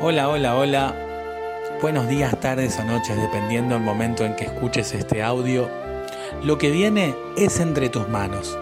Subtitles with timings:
[0.00, 0.94] Hola, hola, hola.
[1.80, 5.70] Buenos días, tardes o noches, dependiendo del momento en que escuches este audio.
[6.42, 8.58] Lo que viene es entre tus manos.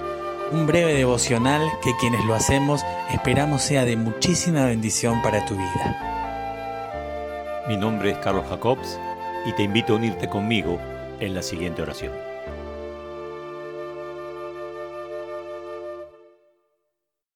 [0.52, 7.64] Un breve devocional que quienes lo hacemos esperamos sea de muchísima bendición para tu vida.
[7.66, 9.00] Mi nombre es Carlos Jacobs
[9.46, 10.78] y te invito a unirte conmigo
[11.18, 12.12] en la siguiente oración.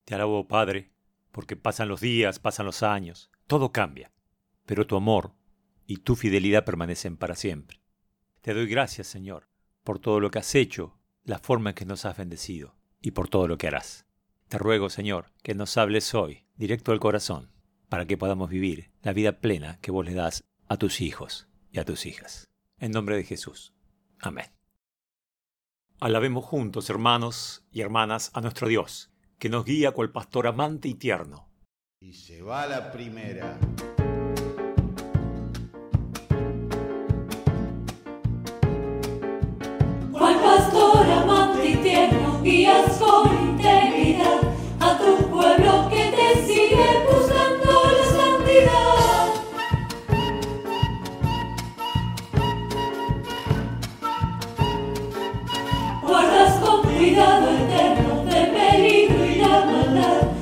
[0.05, 0.93] Te alabo, Padre,
[1.33, 4.13] porque pasan los días, pasan los años, todo cambia,
[4.65, 5.33] pero tu amor
[5.87, 7.81] y tu fidelidad permanecen para siempre.
[8.41, 9.49] Te doy gracias, Señor,
[9.85, 13.29] por todo lo que has hecho, la forma en que nos has bendecido y por
[13.29, 14.07] todo lo que harás.
[14.49, 17.51] Te ruego, Señor, que nos hables hoy, directo al corazón,
[17.89, 21.79] para que podamos vivir la vida plena que vos le das a tus hijos y
[21.79, 22.49] a tus hijas.
[22.79, 23.75] En nombre de Jesús.
[24.19, 24.47] Amén.
[26.01, 30.95] Alabemos juntos, hermanos y hermanas, a nuestro Dios, que nos guía cual pastor amante y
[30.95, 31.46] tierno.
[31.99, 33.59] Y se va la primera.
[40.13, 44.41] Cual pastor amante y tierno, guías con integridad
[44.79, 48.97] a tu pueblo que te sigue buscando la santidad.
[56.03, 60.36] Guardas con cuidado eterno de peligro y la maldad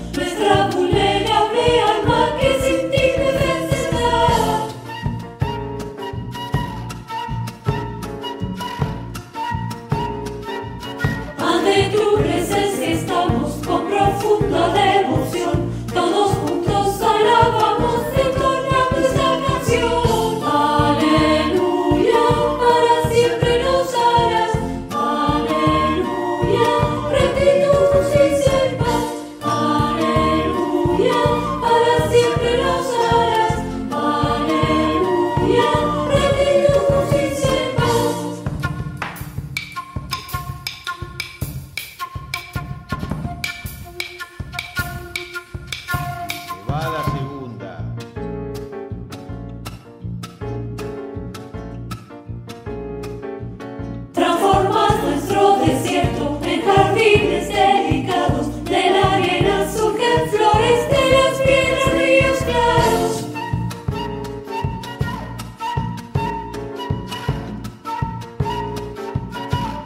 [57.05, 58.65] jardines delicados.
[58.65, 63.27] De la arena surgen flores, de las piedras ríos claros.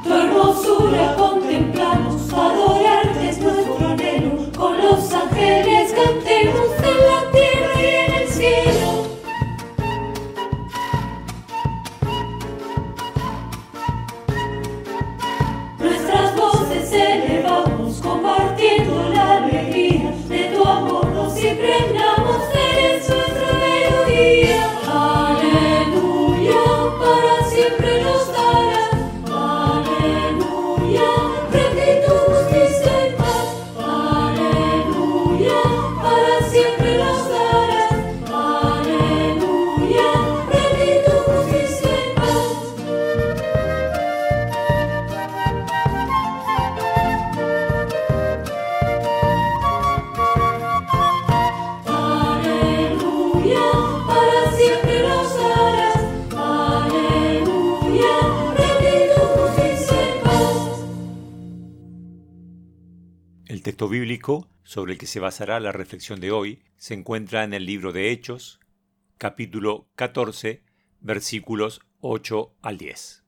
[0.05, 1.17] Tu hermosura
[63.69, 67.67] texto bíblico sobre el que se basará la reflexión de hoy se encuentra en el
[67.67, 68.61] libro de Hechos,
[69.19, 70.63] capítulo 14,
[71.01, 73.25] versículos 8 al 10.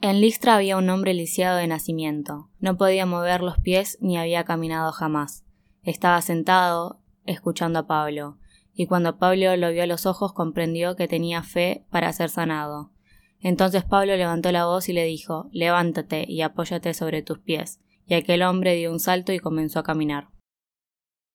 [0.00, 2.48] En Listra había un hombre lisiado de nacimiento.
[2.60, 5.44] No podía mover los pies ni había caminado jamás.
[5.82, 8.38] Estaba sentado, escuchando a Pablo,
[8.72, 12.92] y cuando Pablo lo vio a los ojos comprendió que tenía fe para ser sanado.
[13.40, 17.80] Entonces Pablo levantó la voz y le dijo Levántate y apóyate sobre tus pies.
[18.06, 20.28] Y aquel hombre dio un salto y comenzó a caminar.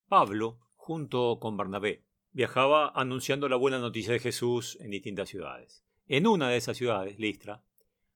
[0.07, 5.83] Pablo, junto con Bernabé, viajaba anunciando la buena noticia de Jesús en distintas ciudades.
[6.07, 7.63] En una de esas ciudades, Listra,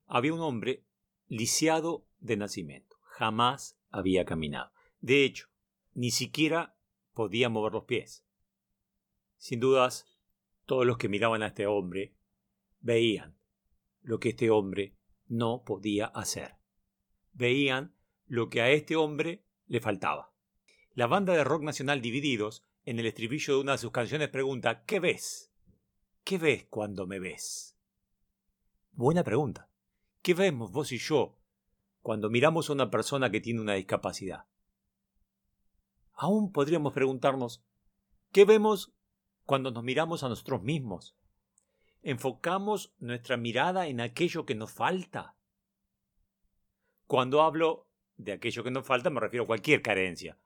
[0.07, 0.85] había un hombre
[1.27, 2.97] lisiado de nacimiento.
[3.01, 4.71] Jamás había caminado.
[4.99, 5.47] De hecho,
[5.93, 6.75] ni siquiera
[7.13, 8.25] podía mover los pies.
[9.37, 10.05] Sin dudas,
[10.65, 12.15] todos los que miraban a este hombre
[12.79, 13.37] veían
[14.01, 14.95] lo que este hombre
[15.27, 16.55] no podía hacer.
[17.33, 17.95] Veían
[18.31, 20.31] lo que a este hombre le faltaba.
[20.93, 24.85] La banda de rock nacional Divididos, en el estribillo de una de sus canciones, pregunta
[24.85, 25.51] ¿Qué ves?
[26.23, 27.77] ¿Qué ves cuando me ves?
[28.93, 29.69] Buena pregunta.
[30.21, 31.39] ¿Qué vemos vos y yo
[32.01, 34.45] cuando miramos a una persona que tiene una discapacidad?
[36.13, 37.65] Aún podríamos preguntarnos,
[38.31, 38.93] ¿qué vemos
[39.43, 41.17] cuando nos miramos a nosotros mismos?
[42.01, 45.35] ¿Enfocamos nuestra mirada en aquello que nos falta?
[47.07, 47.90] Cuando hablo
[48.23, 50.37] de aquello que nos falta me refiero a cualquier carencia.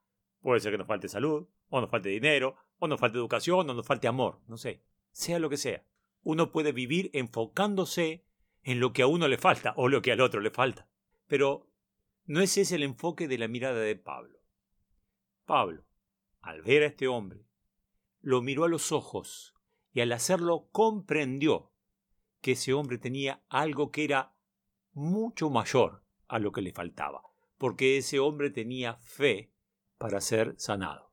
[0.41, 3.73] Puede ser que nos falte salud, o nos falte dinero, o nos falte educación, o
[3.73, 5.83] nos falte amor, no sé, sea lo que sea.
[6.23, 8.25] Uno puede vivir enfocándose
[8.63, 10.87] en lo que a uno le falta o lo que al otro le falta.
[11.27, 11.69] Pero
[12.25, 14.39] no ese es el enfoque de la mirada de Pablo.
[15.45, 15.85] Pablo,
[16.41, 17.45] al ver a este hombre,
[18.21, 19.55] lo miró a los ojos
[19.93, 21.71] y al hacerlo comprendió
[22.41, 24.35] que ese hombre tenía algo que era
[24.93, 27.21] mucho mayor a lo que le faltaba,
[27.57, 29.51] porque ese hombre tenía fe
[29.97, 31.11] para ser sanado.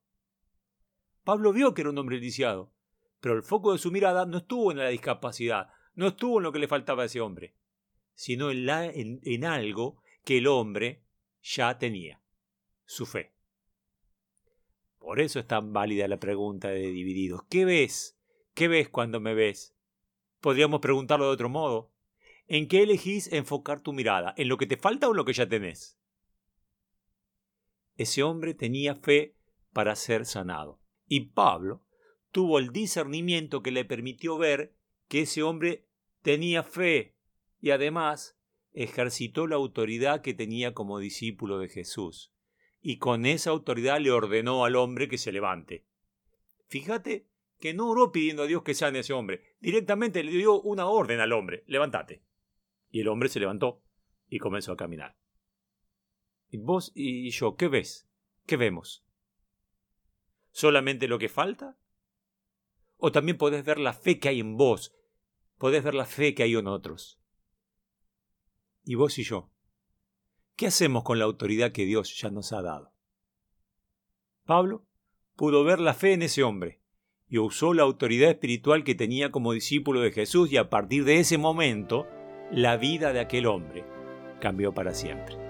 [1.25, 2.73] Pablo vio que era un hombre lisiado,
[3.21, 6.53] pero el foco de su mirada no estuvo en la discapacidad, no estuvo en lo
[6.53, 7.55] que le faltaba a ese hombre,
[8.15, 11.03] sino en, en algo que el hombre
[11.43, 12.21] ya tenía,
[12.85, 13.33] su fe.
[14.99, 17.43] Por eso es tan válida la pregunta de Divididos.
[17.49, 18.17] ¿Qué ves?
[18.55, 19.75] ¿Qué ves cuando me ves?
[20.41, 21.91] Podríamos preguntarlo de otro modo.
[22.47, 24.35] ¿En qué elegís enfocar tu mirada?
[24.37, 25.99] ¿En lo que te falta o en lo que ya tenés?
[28.03, 29.37] Ese hombre tenía fe
[29.73, 30.81] para ser sanado.
[31.07, 31.85] Y Pablo
[32.33, 34.75] tuvo el discernimiento que le permitió ver
[35.07, 35.87] que ese hombre
[36.21, 37.15] tenía fe
[37.61, 38.37] y además
[38.73, 42.33] ejercitó la autoridad que tenía como discípulo de Jesús.
[42.81, 45.87] Y con esa autoridad le ordenó al hombre que se levante.
[46.67, 47.29] Fíjate
[47.61, 49.55] que no oró pidiendo a Dios que sane a ese hombre.
[49.61, 51.63] Directamente le dio una orden al hombre.
[51.69, 52.25] Levántate.
[52.91, 53.81] Y el hombre se levantó
[54.29, 55.17] y comenzó a caminar.
[56.53, 58.07] ¿Y vos y yo qué ves?
[58.45, 59.03] ¿Qué vemos?
[60.51, 61.79] ¿Solamente lo que falta?
[62.99, 64.95] ¿O también podés ver la fe que hay en vos?
[65.57, 67.19] Podés ver la fe que hay en otros.
[68.85, 69.51] ¿Y vos y yo?
[70.55, 72.93] ¿Qué hacemos con la autoridad que Dios ya nos ha dado?
[74.45, 74.85] Pablo
[75.37, 76.83] pudo ver la fe en ese hombre
[77.29, 81.19] y usó la autoridad espiritual que tenía como discípulo de Jesús y a partir de
[81.19, 82.07] ese momento
[82.51, 83.87] la vida de aquel hombre
[84.39, 85.42] cambió para siempre.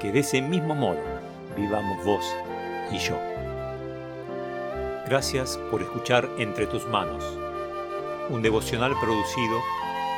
[0.00, 1.00] Que de ese mismo modo
[1.56, 2.24] vivamos vos
[2.90, 3.16] y yo.
[5.06, 7.24] Gracias por escuchar Entre tus manos,
[8.28, 9.60] un devocional producido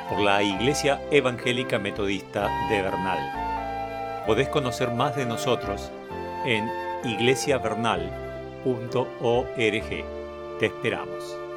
[0.08, 4.24] por la Iglesia Evangélica Metodista de Bernal.
[4.26, 5.90] Podés conocer más de nosotros
[6.44, 6.70] en
[7.04, 10.04] iglesiavernal.org.
[10.58, 11.47] Te esperamos.